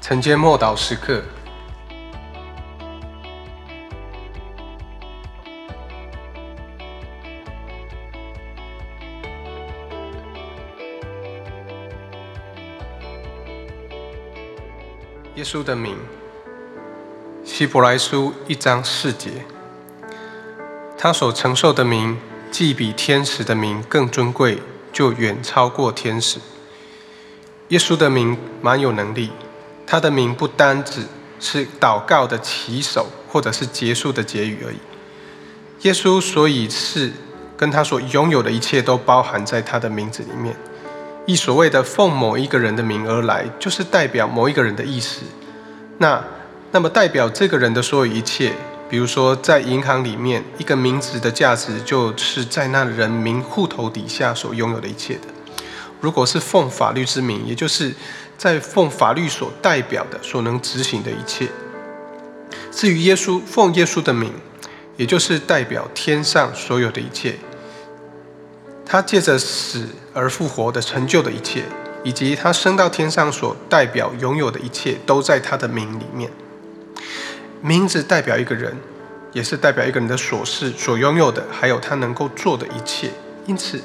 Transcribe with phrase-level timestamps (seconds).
[0.00, 1.22] 晨间默祷时刻，
[15.36, 15.96] 耶稣的名，
[17.44, 19.30] 希伯来书一章四节，
[20.98, 22.18] 他所承受的名，
[22.50, 24.58] 既比天使的名更尊贵，
[24.92, 26.40] 就远超过天使。
[27.68, 29.30] 耶稣的名蛮有能力。
[29.90, 31.00] 他的名不单只
[31.40, 34.76] 是祷告的起手，或者是结束的结语而已。
[35.80, 37.10] 耶稣所以是
[37.56, 40.54] 跟他所拥有的一切都包含在他的名字里面。
[41.26, 45.22] 以所谓的奉某一个人的名而来，就是代表某一个人的意思。
[45.98, 46.22] 那
[46.70, 48.52] 那么代表这个人的所有一切，
[48.88, 55.22] 比如说在银行里面，一个名字的价值就是在那人名户头底下所拥有的一切的。
[56.00, 57.94] 如果是奉法律之名，也就是
[58.38, 61.46] 在奉法律所代表的、所能执行的一切。
[62.72, 64.32] 至于耶稣奉耶稣的名，
[64.96, 67.36] 也就是代表天上所有的一切。
[68.86, 71.64] 他借着死而复活的成就的一切，
[72.02, 76.30] 以及他升到天上所代表拥有的一切，都在他的名里面。
[77.60, 78.74] 名字代表一个人，
[79.32, 83.10] 也是代表一个人的所事、所拥有的，还有他能够做的一切。
[83.46, 83.78] 因此。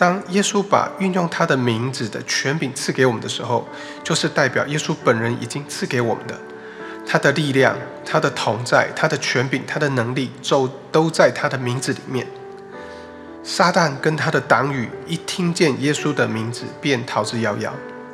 [0.00, 3.68] 当耶稣把运用他的名字的权柄赐给我们的时候，
[4.02, 6.40] 就是代表耶稣本人已经赐给我们的，
[7.06, 12.26] 他的力量、他的同在、他的权柄、他的能力，都都在他的名字里面。
[13.44, 17.70] 撒旦跟他的党羽一听见耶稣的名字，便逃之夭夭，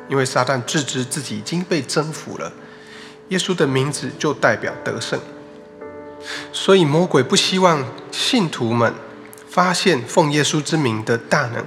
[0.09, 2.51] 因为撒旦自知自己已经被征服了。
[3.29, 5.17] 耶稣的名字就代表得胜，
[6.51, 8.93] 所以魔鬼不希望信徒们
[9.49, 11.63] 发现奉耶稣之名的大能。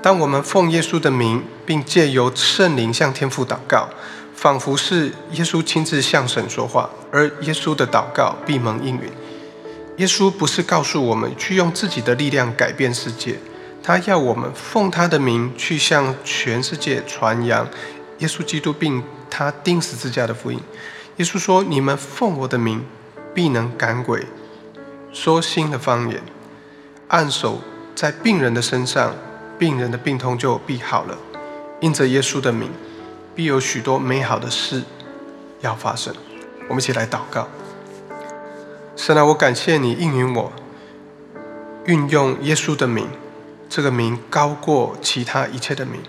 [0.00, 3.88] 当我们奉耶稣的名，并借由圣灵向天父祷告，
[4.32, 9.10] 仿佛是耶稣亲自向神说话，而耶稣的祷告必蒙应允。
[9.96, 13.40] 耶稣不是告诉我们去用自己的力量改变世界，
[13.82, 17.68] 他要我们奉他的名去向全世界传扬
[18.18, 20.60] 耶稣基督，并他钉死字架的福音。
[21.16, 22.84] 耶稣说：“你们奉我的名，
[23.34, 24.24] 必能赶鬼，
[25.12, 26.22] 说新的方言，
[27.08, 27.60] 按手
[27.96, 29.12] 在病人的身上。”
[29.58, 31.18] 病人的病痛就必好了，
[31.80, 32.70] 因着耶稣的名，
[33.34, 34.82] 必有许多美好的事
[35.60, 36.14] 要发生。
[36.68, 37.48] 我们一起来祷告。
[38.94, 40.52] 神啊，我感谢你应允我，
[41.86, 43.08] 运用耶稣的名，
[43.68, 46.00] 这个名高过其他一切的名，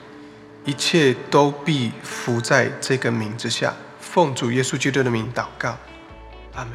[0.66, 3.74] 一切都必伏在这个名之下。
[4.00, 5.78] 奉主耶稣基督的名祷告，
[6.56, 6.74] 阿门。